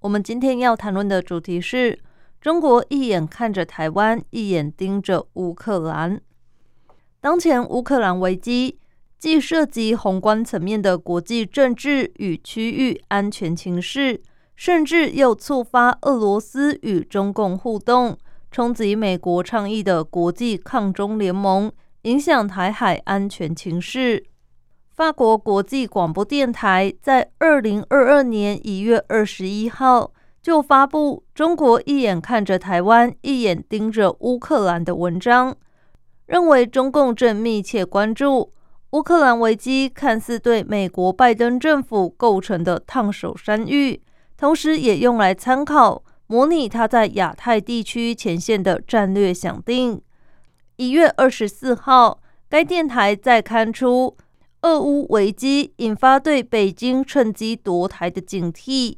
[0.00, 1.98] 我们今天要谈论的主题是：
[2.40, 6.18] 中国一眼看着台湾，一眼盯着乌克兰。
[7.20, 8.78] 当前乌克兰危机
[9.18, 14.22] 既涉及宏观层面的国际政治与区域安全情势，
[14.56, 18.16] 甚至又触发俄罗斯与中共互动，
[18.50, 21.70] 冲击美国倡议的国际抗中联盟，
[22.02, 24.24] 影响台海安全情势。
[25.00, 35.56] 法国国际广播电台在二零二二年一月二十一号就发布“中国一眼看着台湾，一眼盯着乌克兰”的文章，
[36.26, 38.52] 认为中共正密切关注
[38.90, 44.02] 乌克兰危机，看似对美国拜登政府构成的烫手山芋，
[44.36, 50.02] 同时也用来参考模拟他在亚太地区前线的战略想定。
[50.76, 52.20] 一月二十四号，
[52.50, 54.14] 该电台在刊出。
[54.62, 58.96] 俄乌危机引发对北京趁机夺台的警惕，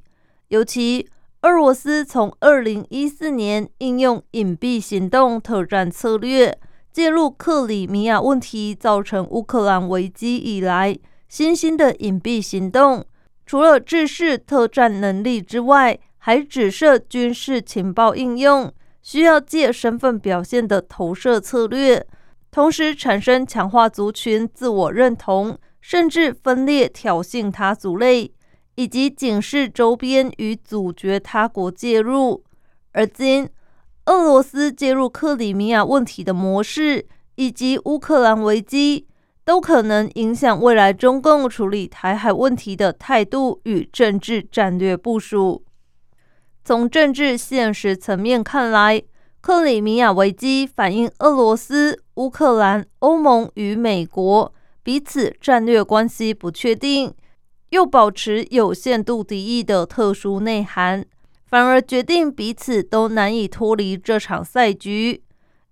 [0.48, 1.08] 尤其
[1.42, 6.58] 俄罗斯从二零一四年应用隐蔽行动特战策略
[6.92, 13.06] 介入克里米亚问题，造成乌克兰危机以来，新兴的隐蔽行动，
[13.46, 22.04] 除了制式特战能力之外，还指涉军事情报应用，需要借身份表现的投射策略。
[22.52, 28.30] 同时产生强化族群自我认同，甚至分裂挑衅他族类，
[28.74, 32.44] 以及警示周边与阻绝他国介入。
[32.92, 33.48] 而今，
[34.04, 37.06] 俄罗斯介入克里米亚问题的模式，
[37.36, 39.06] 以及乌克兰危机，
[39.46, 45.64] 都可能影响未来中共处理台海问题的态度与政治战略部署。
[46.62, 49.02] 从政治现实层面看来，
[49.42, 54.54] 克里米亚危机反映俄罗斯、乌克兰、欧盟与美国
[54.84, 57.12] 彼此战略关系不确定，
[57.70, 61.04] 又保持有限度敌意的特殊内涵，
[61.44, 65.24] 反而决定彼此都难以脱离这场赛局。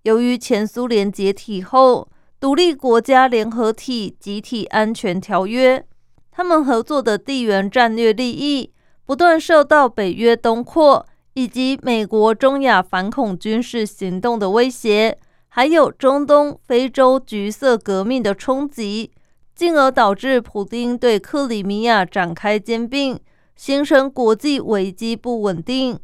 [0.03, 2.09] 由于前苏联解体后，
[2.41, 5.81] 独立国家联合体集体安全条约，
[6.29, 8.73] 他们合作的地缘战略利益
[9.05, 11.07] 不断受到北约东扩。
[11.33, 19.11] 以及美国中亚反恐军事行动的威胁，还有中东、非洲橘色革命的冲击，
[19.55, 23.19] 进而导致普京对克里米亚展开兼并，
[23.55, 25.99] 形成国际危机不稳定。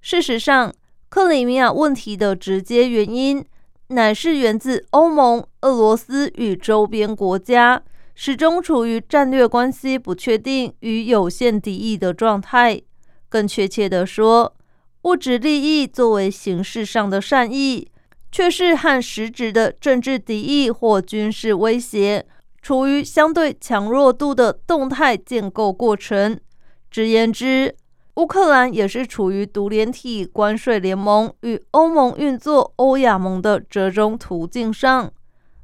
[0.00, 0.72] 事实上，
[1.08, 3.44] 克里米亚问题的直接原因，
[3.88, 7.82] 乃是源自欧盟、俄罗斯与周边国家
[8.14, 12.80] 始终处于战略关系不确定与有限敌意的状态。
[13.28, 14.54] 更确切地说，
[15.06, 17.88] 物质利益作为形式上的善意，
[18.32, 22.26] 却是和实质的政治敌意或军事威胁
[22.60, 26.36] 处于相对强弱度的动态建构过程。
[26.90, 27.72] 直言之，
[28.16, 35.12] 乌克兰也是处于独联体关税联盟与欧盟运作欧亚盟的折中途径上，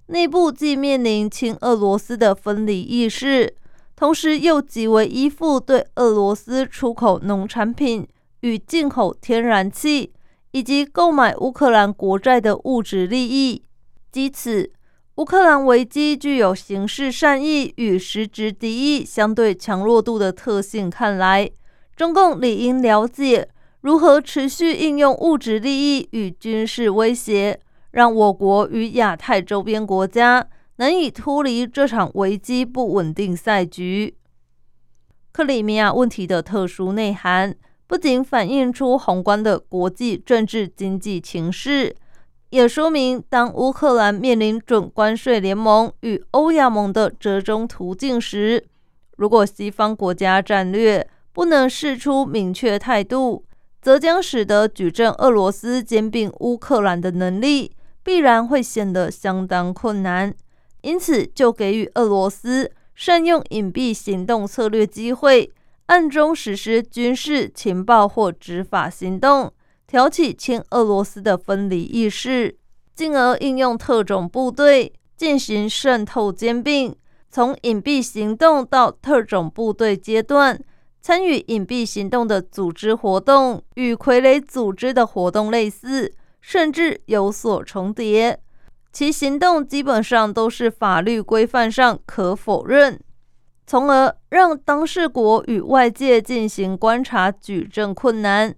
[0.06, 3.52] 内部既面临亲俄罗斯的分离意识，
[3.96, 8.06] 同时又极为依附对俄罗斯出口农产品。
[8.42, 10.12] 与进口天然气
[10.52, 13.64] 以及购买乌克兰国债的物质利益，
[14.10, 14.70] 基此，
[15.14, 20.90] 乌克兰危机具有形式善意与实质敌意相对强弱度的特性。
[20.90, 21.50] 看来，
[21.96, 23.48] 中共理应了解
[23.80, 27.60] 如何持续应用物质利益与军事威胁，
[27.92, 34.16] 让我国与亚太周边国家难以脱离这场危机不稳定赛局。
[35.30, 37.54] 克里米亚问题的特殊内涵。
[37.92, 41.94] 不仅反映出宏观的国际政治经济情势，
[42.48, 48.64] 也说明当乌克兰面临准关税联盟与欧亚盟的折中途径时，
[49.18, 53.44] 如果西方国家战略不能释出明确态度，
[53.82, 57.72] 则将使得举证俄罗斯兼并乌克兰的能力
[58.02, 60.34] 必然会显得相当困难。
[60.80, 65.52] 因此，就给予俄罗斯善用隐蔽行动策略机会。
[65.92, 69.52] 暗中实施军事情报或执法行动，
[69.86, 72.56] 挑起亲俄罗斯的分离意识，
[72.94, 76.96] 进而应用特种部队进行渗透兼并。
[77.28, 80.58] 从隐蔽行动到特种部队阶段，
[81.02, 86.10] 参与隐蔽行动的组织活动与傀儡组织的活动类似，
[86.40, 88.40] 甚至有所重叠。
[88.94, 92.98] 其行动基本上都是法律规范上可否认，
[93.66, 98.54] 从而让当事国与外界进行观察举证困难。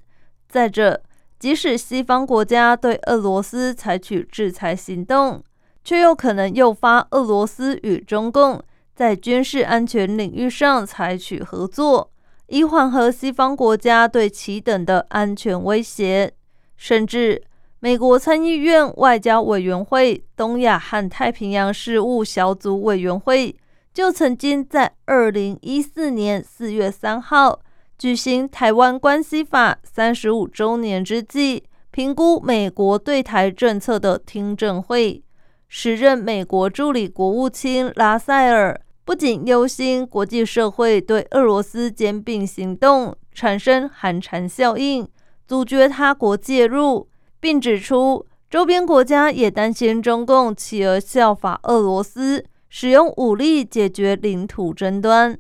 [0.49, 1.03] 再者，
[1.39, 5.43] 即使西方国家对俄罗斯采取制裁行动，
[5.85, 8.63] 却有可能诱发俄罗斯与中共
[8.95, 12.11] 在军事安全领域上采取合作，
[12.47, 16.33] 以缓和西方国家对其等的安全威胁。
[16.77, 17.43] 甚至，
[17.81, 23.55] 美国参议院外交委员会东亚和太平洋事务小组委员会
[23.95, 27.61] 就曾经在二零一四年四月三号。
[27.97, 31.63] 举行台湾关系法三十五周年之际，
[31.93, 35.23] 评估美国对台政策的听证会，
[35.69, 45.09] 时任美国助理国务卿拉塞尔不仅忧心国际社会对俄罗斯兼并行动产生寒蝉效应，
[45.47, 47.09] 阻绝他国介入，
[47.39, 52.45] 并指出周边国家也担心中共企鹅效法俄罗斯，
[52.77, 55.39] 使用武力解决领土争端。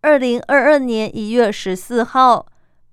[0.00, 2.44] 二零二二年一月十四号，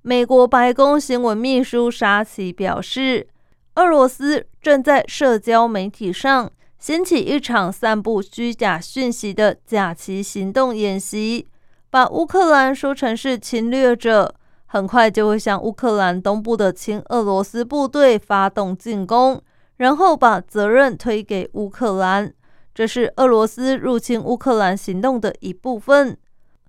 [0.03, 3.27] 美国白宫新闻秘书沙奇表示，
[3.73, 11.47] 俄罗斯正在社交媒体上掀起一场散布虚假讯息的假旗行动演习，
[11.89, 14.35] 把乌克兰说成是侵略者，
[14.67, 19.41] 很快就会向乌克兰东部的亲俄罗斯部队发动进攻，
[19.77, 22.31] 然后把责任推给乌克兰。
[22.73, 26.17] 这是俄罗斯入侵乌克兰行动的一部分。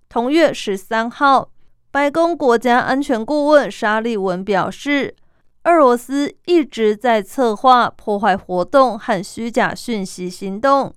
[0.08, 1.50] 同月十三号，
[1.90, 5.14] 白宫国家安全顾问沙利文表示，
[5.64, 10.92] 俄罗斯一直在策划破坏活动和虚假讯息行动。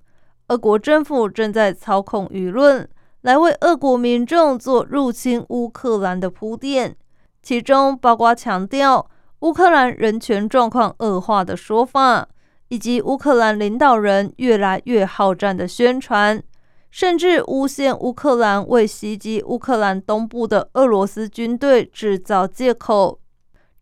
[0.48, 2.88] 俄国政府正在操控舆论，
[3.22, 6.96] 来为俄国民众做入侵乌克兰的铺垫，
[7.42, 9.10] 其中包括强调
[9.40, 12.28] 乌克兰人权状况恶化的说法，
[12.68, 16.42] 以及乌克兰领导人越来越好战的宣传。
[16.90, 23.20] 甚至诬陷乌克兰为袭击乌克兰东部的俄罗斯军队制造借口，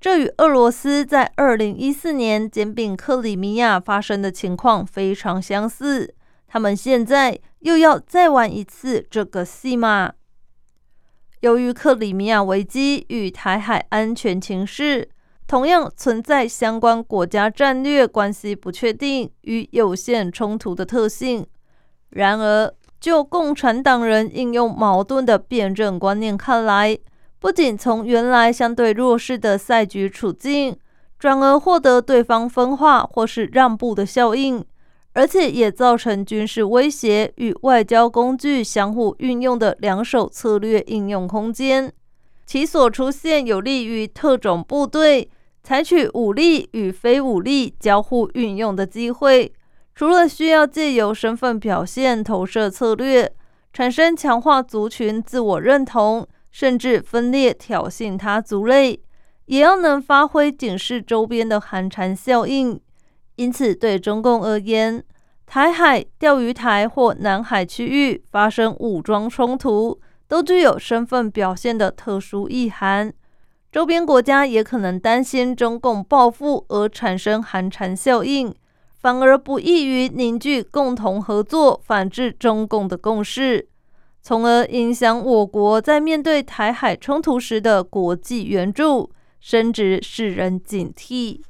[0.01, 6.17] 这与俄罗斯在二零一四年兼并克里米亚发生的情况非常相似。
[6.49, 10.13] 他们现在又要再玩一次这个戏码。
[11.41, 15.09] 由于克里米亚危机与台海安全情势
[15.47, 21.47] 同样存在相关国家战略关系不确定与有限冲突的特性，
[22.11, 22.73] 然而。
[22.99, 26.99] 就共产党人应用矛盾的辩证观念看来，
[27.39, 30.77] 不仅从原来相对弱势的赛局处境，
[31.19, 34.65] 转而获得对方分化或是让步的效应，
[35.13, 41.93] 而且也造成军事威胁与外交工具相互运用的两手策略应用空间，
[42.47, 45.31] 其所出现有利于特种部队
[45.67, 49.53] 采取武力与非武力交互运用的机会。
[49.97, 53.29] 除了需要借由身份表现投射策略，
[53.73, 59.01] 产生强化族群自我认同，甚至分裂挑衅他族类，
[59.47, 62.81] 也要能发挥警示周边的寒蝉效应。
[63.35, 65.03] 因此，对中共而言，
[65.47, 73.13] 台海、钓鱼台或南海区域发生武装冲突，都具有身份表现的特殊意涵。
[73.71, 78.55] 周边国家也可能担心中共报复而产生寒蝉效应。
[78.99, 83.69] 反而不易于凝聚共同合作、反制中共的共识，
[84.21, 91.41] 从而影响我国在面对台海冲突时的国际援助，深植世人警惕。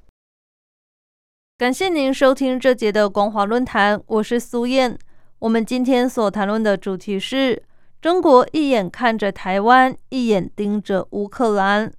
[1.57, 4.99] 感谢您收听这节的光华论坛，我是苏燕。
[5.39, 7.63] 我们今天所谈论的主题是：
[8.03, 11.91] 中国一眼看着台湾，一眼盯着乌克兰。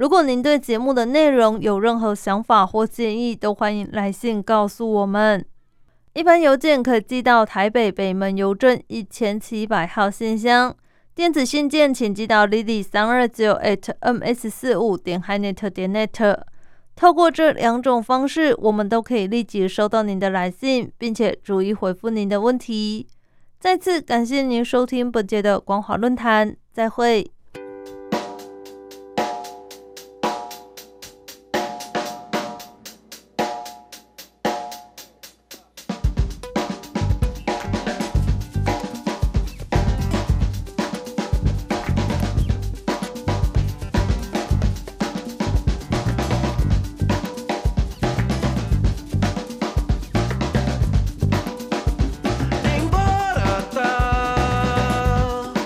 [0.00, 5.44] 如果您对节目的内容有任何想法或建议，都欢迎来信告诉我们。
[6.14, 10.74] 一般邮件可寄到台北北门邮政一千七百号信箱，
[11.14, 16.44] 电子信件请寄到 lily 三二九 at ms 四五点 hinet 点 net。
[16.96, 23.06] 透过这两种方式，我们都可以立即收到您的来信，并且逐一回复您的问题。
[23.58, 27.30] 再次感谢您收听本节的光华论坛，再会。